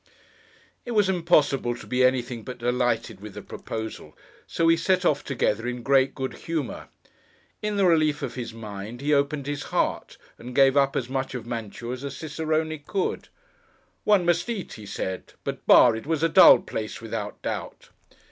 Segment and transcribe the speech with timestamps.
[0.83, 5.23] It was impossible to be anything but delighted with the proposal, so we set off
[5.23, 6.87] together in great good humour.
[7.61, 11.35] In the relief of his mind, he opened his heart, and gave up as much
[11.35, 13.27] of Mantua as a Cicerone could.
[14.03, 15.89] 'One must eat,' he said; 'but, bah!
[15.91, 17.89] it was a dull place, without doubt!